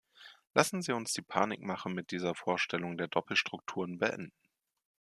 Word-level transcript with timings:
Lassen 0.55 0.81
Sie 0.81 0.93
uns 0.93 1.13
die 1.13 1.21
Panikmache 1.21 1.87
mit 1.87 2.09
dieser 2.09 2.33
Vorstellung 2.33 2.97
der 2.97 3.07
Doppelstrukturen 3.07 3.99
beenden. 3.99 4.33